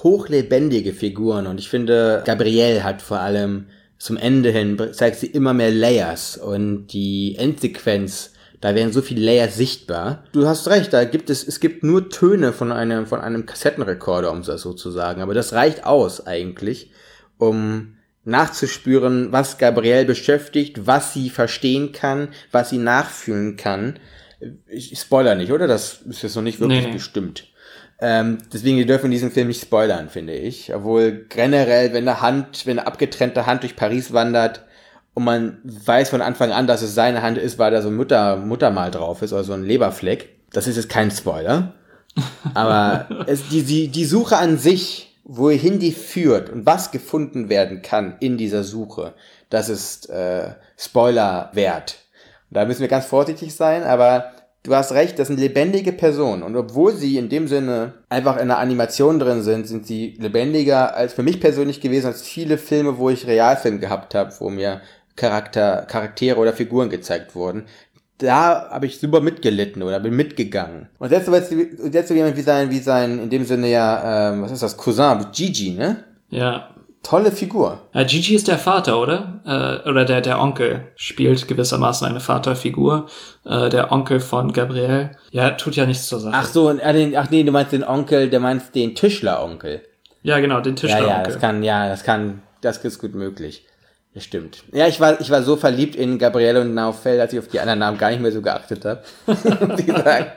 [0.03, 3.65] hochlebendige Figuren und ich finde, Gabrielle hat vor allem
[3.97, 9.21] zum Ende hin, zeigt sie immer mehr Layers und die Endsequenz, da werden so viele
[9.25, 10.23] Layers sichtbar.
[10.31, 14.31] Du hast recht, da gibt es, es gibt nur Töne von einem, von einem Kassettenrekorder,
[14.31, 16.91] um das so zu sagen, aber das reicht aus eigentlich,
[17.37, 23.97] um nachzuspüren, was Gabrielle beschäftigt, was sie verstehen kann, was sie nachfühlen kann.
[24.67, 25.67] Ich, ich spoiler nicht, oder?
[25.67, 26.93] Das ist jetzt noch nicht wirklich Nee, nee.
[26.93, 27.47] bestimmt.
[28.01, 30.73] Ähm, deswegen, wir dürfen diesen Film nicht spoilern, finde ich.
[30.73, 34.65] Obwohl generell, wenn eine Hand, wenn eine abgetrennte Hand durch Paris wandert
[35.13, 37.95] und man weiß von Anfang an, dass es seine Hand ist, weil da so ein
[37.95, 40.29] Mutter, Muttermal drauf ist oder so ein Leberfleck.
[40.53, 41.73] Das ist jetzt kein Spoiler.
[42.53, 47.81] Aber es, die, die, die Suche an sich, wohin die führt und was gefunden werden
[47.81, 49.13] kann in dieser Suche,
[49.49, 51.99] das ist äh, Spoiler wert.
[52.49, 54.31] Da müssen wir ganz vorsichtig sein, aber
[54.63, 56.43] du hast recht, das sind lebendige Personen.
[56.43, 60.95] Und obwohl sie in dem Sinne einfach in einer Animation drin sind, sind sie lebendiger
[60.95, 64.81] als für mich persönlich gewesen, als viele Filme, wo ich Realfilm gehabt habe, wo mir
[65.15, 67.65] Charakter, Charaktere oder Figuren gezeigt wurden.
[68.17, 70.89] Da habe ich super mitgelitten oder bin mitgegangen.
[70.99, 71.53] Und jetzt, jetzt,
[71.93, 75.25] jetzt jemand wie sein, wie sein, in dem Sinne ja, ähm, was ist das, Cousin,
[75.31, 76.03] Gigi, ne?
[76.29, 76.75] Ja.
[77.03, 77.79] Tolle Figur.
[77.93, 79.41] Ja, Gigi ist der Vater, oder?
[79.45, 83.07] Äh, oder der, der Onkel spielt gewissermaßen eine Vaterfigur.
[83.45, 85.11] Äh, der Onkel von Gabriel.
[85.31, 86.33] Ja, tut ja nichts zur Sache.
[86.35, 89.81] Ach so, und, äh, den, ach nee, du meinst den Onkel, der meinst den Tischleronkel.
[90.23, 91.09] Ja, genau, den Ja, Tischleronkel.
[91.09, 93.65] ja, das kann, ja, das kann, das ist gut möglich.
[94.13, 94.63] Das stimmt.
[94.73, 97.59] Ja, ich war, ich war so verliebt in Gabriele und Naufel, dass ich auf die
[97.59, 99.03] anderen Namen gar nicht mehr so geachtet habe.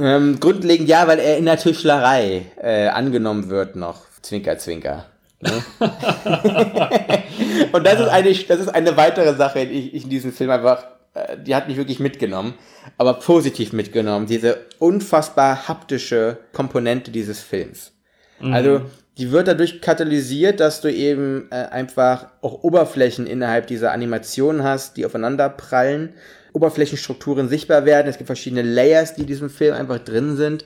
[0.00, 4.02] Ähm, grundlegend ja, weil er in der Tischlerei äh, angenommen wird noch.
[4.22, 5.06] Zwinker, zwinker.
[5.44, 5.62] Ne?
[7.72, 10.84] und das ist eine, das ist eine weitere Sache, die ich in diesem Film einfach,
[11.14, 12.54] äh, die hat mich wirklich mitgenommen,
[12.98, 14.26] aber positiv mitgenommen.
[14.26, 17.92] Diese unfassbar haptische Komponente dieses Films.
[18.40, 18.82] Also,
[19.16, 24.96] die wird dadurch katalysiert, dass du eben äh, einfach auch Oberflächen innerhalb dieser Animation hast,
[24.96, 26.14] die aufeinander prallen,
[26.52, 28.08] Oberflächenstrukturen sichtbar werden.
[28.08, 30.64] Es gibt verschiedene Layers, die in diesem Film einfach drin sind.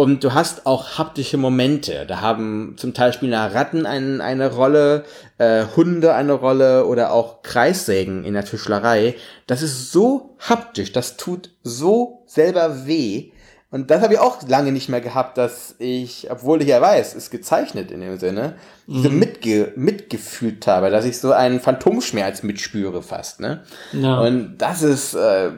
[0.00, 2.06] Und du hast auch haptische Momente.
[2.08, 5.04] Da haben zum Teil spielen Ratten ein, eine Rolle,
[5.36, 9.16] äh, Hunde eine Rolle oder auch Kreissägen in der Tischlerei.
[9.46, 13.32] Das ist so haptisch, das tut so selber weh.
[13.70, 17.12] Und das habe ich auch lange nicht mehr gehabt, dass ich, obwohl ich ja weiß,
[17.12, 18.54] ist gezeichnet in dem Sinne,
[18.86, 23.40] so mitge mitgefühlt habe, dass ich so einen Phantomschmerz mitspüre fast.
[23.40, 23.64] Ne?
[23.92, 24.18] Ja.
[24.20, 25.50] Und das ist äh,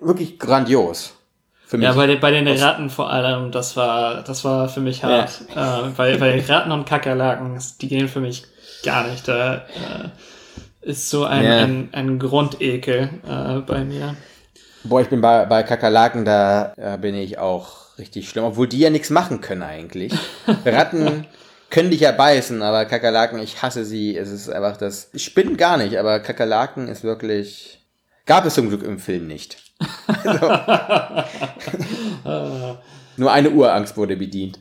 [0.00, 1.12] wirklich grandios.
[1.72, 1.86] Für mich.
[1.86, 5.40] Ja, bei den, bei den Ratten vor allem, das war, das war für mich hart.
[5.52, 8.44] Äh, weil, weil Ratten und Kakerlaken, die gehen für mich
[8.84, 9.26] gar nicht.
[9.26, 10.10] Da äh,
[10.82, 11.60] ist so ein, Ja.
[11.60, 14.16] ein, ein Grundekel äh, bei mir.
[14.84, 18.80] Boah, ich bin bei, bei Kakerlaken, da äh, bin ich auch richtig schlimm, obwohl die
[18.80, 20.12] ja nichts machen können eigentlich.
[20.66, 21.26] Ratten
[21.70, 24.14] können dich ja beißen, aber Kakerlaken, ich hasse sie.
[24.14, 25.08] Es ist einfach das.
[25.16, 27.78] Spinnen gar nicht, aber Kakerlaken ist wirklich.
[28.26, 29.56] Gab es zum Glück im Film nicht.
[33.16, 34.58] Nur eine Urangst wurde bedient.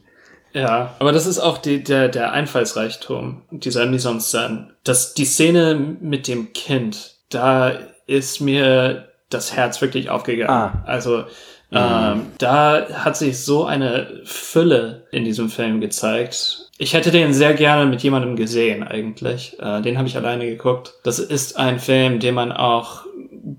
[0.53, 4.67] Ja, aber das ist auch die, der, der Einfallsreichtum dieser Mise en scène.
[4.83, 7.71] Das, die Szene mit dem Kind, da
[8.05, 10.51] ist mir das Herz wirklich aufgegangen.
[10.51, 10.83] Ah.
[10.85, 11.23] Also
[11.71, 16.69] ähm, da hat sich so eine Fülle in diesem Film gezeigt.
[16.77, 19.57] Ich hätte den sehr gerne mit jemandem gesehen eigentlich.
[19.59, 20.95] Äh, den habe ich alleine geguckt.
[21.03, 23.05] Das ist ein Film, den man auch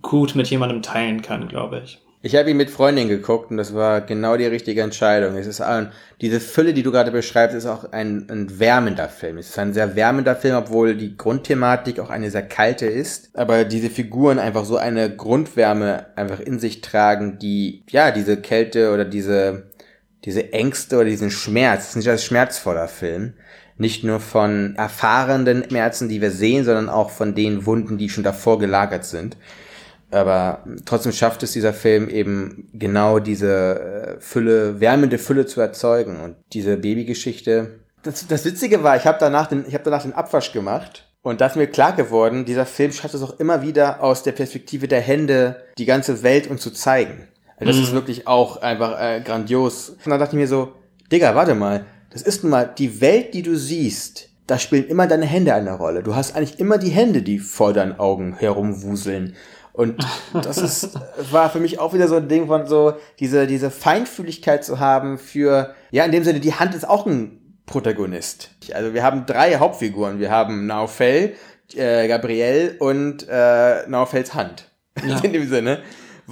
[0.00, 2.02] gut mit jemandem teilen kann, glaube ich.
[2.24, 5.36] Ich habe ihn mit Freundin geguckt und das war genau die richtige Entscheidung.
[5.36, 5.90] Es ist ein,
[6.20, 9.38] diese Fülle, die du gerade beschreibst, ist auch ein, ein wärmender Film.
[9.38, 13.36] Es ist ein sehr wärmender Film, obwohl die Grundthematik auch eine sehr kalte ist.
[13.36, 18.92] Aber diese Figuren einfach so eine Grundwärme einfach in sich tragen, die, ja, diese Kälte
[18.94, 19.72] oder diese,
[20.24, 23.34] diese Ängste oder diesen Schmerz, es ist ein sehr schmerzvoller Film.
[23.78, 28.22] Nicht nur von erfahrenen Schmerzen, die wir sehen, sondern auch von den Wunden, die schon
[28.22, 29.36] davor gelagert sind.
[30.12, 33.80] Aber trotzdem schafft es dieser Film eben genau diese
[34.18, 36.20] äh, Fülle, wärmende Fülle zu erzeugen.
[36.20, 37.80] Und diese Babygeschichte.
[38.02, 41.08] Das, das Witzige war, ich habe danach den, ich habe danach den Abwasch gemacht.
[41.22, 44.32] Und da ist mir klar geworden, dieser Film schafft es auch immer wieder aus der
[44.32, 47.28] Perspektive der Hände, die ganze Welt uns zu zeigen.
[47.56, 49.90] Also das ist wirklich auch einfach äh, grandios.
[49.90, 50.72] Und dann dachte ich mir so,
[51.12, 54.28] Digga, warte mal, das ist nun mal die Welt, die du siehst.
[54.48, 56.02] Da spielen immer deine Hände eine Rolle.
[56.02, 59.36] Du hast eigentlich immer die Hände, die vor deinen Augen herumwuseln.
[59.72, 60.98] Und das ist,
[61.30, 65.18] war für mich auch wieder so ein Ding von so, diese, diese Feinfühligkeit zu haben
[65.18, 68.50] für, ja, in dem Sinne, die Hand ist auch ein Protagonist.
[68.74, 70.18] Also wir haben drei Hauptfiguren.
[70.18, 71.34] Wir haben Naufel,
[71.74, 74.68] äh, Gabrielle und äh, Naufels Hand.
[75.06, 75.18] Ja.
[75.22, 75.80] in dem Sinne.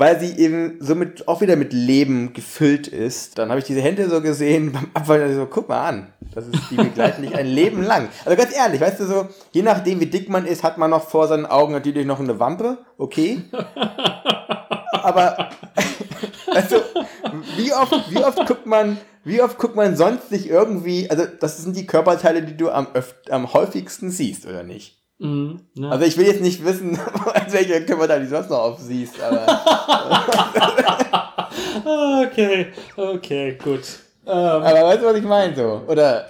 [0.01, 3.37] Weil sie eben somit auch wieder mit Leben gefüllt ist.
[3.37, 6.07] Dann habe ich diese Hände so gesehen beim Abfall so, guck mal an.
[6.35, 8.09] Das ist, die begleiten dich ein Leben lang.
[8.25, 11.07] Also ganz ehrlich, weißt du so, je nachdem wie dick man ist, hat man noch
[11.07, 12.79] vor seinen Augen natürlich noch eine Wampe.
[12.97, 13.43] Okay.
[14.93, 15.51] Aber,
[16.47, 16.77] also,
[17.59, 21.59] wie oft, wie oft guckt man, wie oft guckt man sonst sich irgendwie, also das
[21.59, 25.00] sind die Körperteile, die du am, öf am häufigsten siehst, oder nicht?
[25.21, 25.91] Mhm, ja.
[25.91, 26.99] Also ich will jetzt nicht wissen,
[27.51, 29.47] welche Körperteile du sonst noch aufsiehst, aber,
[32.27, 33.83] okay, okay, gut.
[34.27, 35.83] Ähm, aber weißt du, was ich meine so?
[35.87, 36.25] Oder,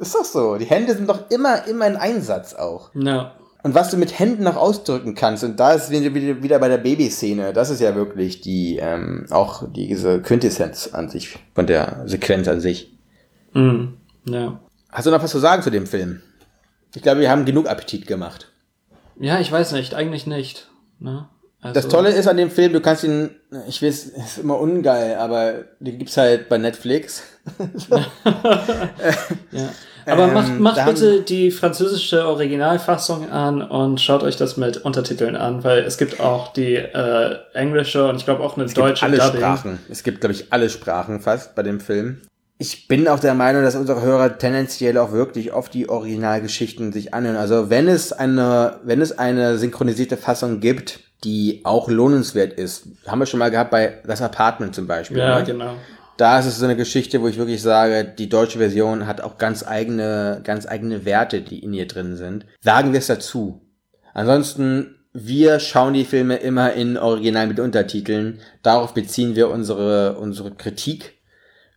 [0.00, 2.90] ist doch so, die Hände sind doch immer, immer ein Einsatz auch.
[2.94, 3.32] ja.
[3.64, 6.66] Und was du mit Händen noch ausdrücken kannst, und da ist wieder, wieder wieder bei
[6.66, 12.02] der Babyszene, das ist ja wirklich die, ähm, auch diese Quintessenz an sich, von der
[12.06, 12.92] Sequenz an sich.
[13.52, 14.58] Mhm, ja.
[14.90, 16.22] Hast du noch was zu sagen zu dem Film?
[16.94, 18.48] Ich glaube, wir haben genug Appetit gemacht.
[19.18, 20.68] Ja, ich weiß nicht, eigentlich nicht.
[20.98, 21.28] Ne?
[21.60, 23.30] Also, Das Tolle ist an dem Film, du kannst ihn,
[23.68, 27.22] ich weiß, ist immer ungeil, aber den gibt's halt bei Netflix.
[29.52, 29.68] Ja.
[30.06, 35.36] Aber Ähm, macht, macht bitte die französische Originalfassung an und schaut euch das mit Untertiteln
[35.36, 38.84] an, weil es gibt auch die äh, englische und ich glaube auch eine Es gibt
[38.84, 39.40] deutsche alle Dubbing.
[39.40, 39.78] Sprachen.
[39.88, 42.20] Es gibt, glaube ich, alle Sprachen fast bei dem Film.
[42.62, 47.12] Ich bin auch der Meinung, dass unsere Hörer tendenziell auch wirklich oft die Originalgeschichten sich
[47.12, 47.34] anhören.
[47.34, 53.18] Also wenn es eine, wenn es eine synchronisierte Fassung gibt, die auch lohnenswert ist, haben
[53.18, 55.18] wir schon mal gehabt bei Das Apartment zum Beispiel.
[55.18, 55.44] Ja, ne?
[55.44, 55.74] genau.
[56.16, 59.38] Da ist es so eine Geschichte, wo ich wirklich sage, die deutsche Version hat auch
[59.38, 62.46] ganz eigene, ganz eigene Werte, die in ihr drin sind.
[62.60, 63.60] Sagen wir es dazu.
[64.14, 68.38] Ansonsten, wir schauen die Filme immer in Original mit Untertiteln.
[68.62, 71.14] Darauf beziehen wir unsere, unsere Kritik.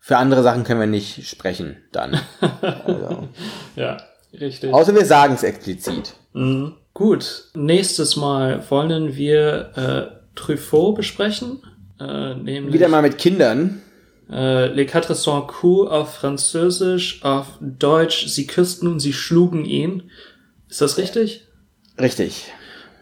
[0.07, 2.21] Für andere Sachen können wir nicht sprechen, dann.
[2.61, 3.27] Also.
[3.75, 3.97] Ja,
[4.39, 4.71] richtig.
[4.71, 6.13] Außer wir sagen es explizit.
[6.33, 6.75] Mhm.
[6.93, 11.63] Gut, nächstes Mal wollen wir äh, Truffaut besprechen.
[11.99, 13.81] Äh, nämlich Wieder mal mit Kindern.
[14.29, 20.11] äh, Les Quatre Cents Coups auf Französisch, auf Deutsch, sie küssten und sie schlugen ihn.
[20.69, 21.47] Ist das richtig?
[21.99, 22.53] Richtig.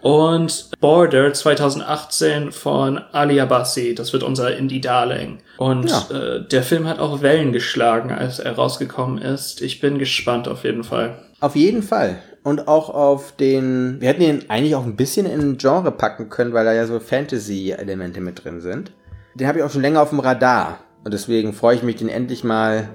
[0.04, 5.38] Und Border 2018 von Ali Abbasi, das wird unser Indie-Darling.
[5.56, 6.06] Und Ja.
[6.14, 9.62] äh, der Film hat auch Wellen geschlagen, als er rausgekommen ist.
[9.62, 11.14] Ich bin gespannt auf jeden Fall.
[11.40, 12.16] Auf jeden Fall.
[12.42, 16.28] Und auch auf den, wir hätten ihn eigentlich auch ein bisschen in ein Genre packen
[16.28, 18.92] können, weil da ja so Fantasy-Elemente mit drin sind.
[19.34, 20.80] Den habe ich auch schon länger auf dem Radar.
[21.02, 22.90] Und deswegen freue ich mich, den endlich mal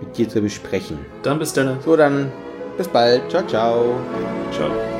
[0.00, 0.98] mit dir zu besprechen.
[1.22, 1.78] Dann bis dann.
[1.84, 2.32] So, dann
[2.76, 3.22] bis bald.
[3.30, 3.84] Ciao, ciao.
[4.50, 4.99] Ciao.